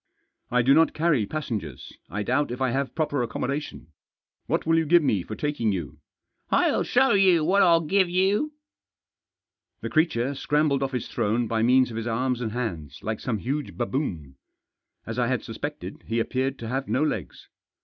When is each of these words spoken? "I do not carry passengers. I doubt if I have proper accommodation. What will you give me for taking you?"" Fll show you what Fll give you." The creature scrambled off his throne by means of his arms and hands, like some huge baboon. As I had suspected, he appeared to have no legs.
"I 0.49 0.63
do 0.63 0.73
not 0.73 0.95
carry 0.95 1.27
passengers. 1.27 1.95
I 2.09 2.23
doubt 2.23 2.49
if 2.49 2.59
I 2.59 2.71
have 2.71 2.95
proper 2.95 3.21
accommodation. 3.21 3.89
What 4.47 4.65
will 4.65 4.75
you 4.79 4.85
give 4.87 5.03
me 5.03 5.21
for 5.21 5.35
taking 5.35 5.71
you?"" 5.71 5.99
Fll 6.51 6.83
show 6.83 7.11
you 7.11 7.43
what 7.45 7.61
Fll 7.61 7.87
give 7.87 8.09
you." 8.09 8.51
The 9.81 9.91
creature 9.91 10.33
scrambled 10.33 10.81
off 10.81 10.93
his 10.93 11.07
throne 11.07 11.47
by 11.47 11.61
means 11.61 11.91
of 11.91 11.97
his 11.97 12.07
arms 12.07 12.41
and 12.41 12.51
hands, 12.51 13.03
like 13.03 13.19
some 13.19 13.37
huge 13.37 13.77
baboon. 13.77 14.37
As 15.05 15.19
I 15.19 15.27
had 15.27 15.43
suspected, 15.43 16.03
he 16.07 16.19
appeared 16.19 16.57
to 16.57 16.67
have 16.67 16.87
no 16.87 17.03
legs. 17.03 17.47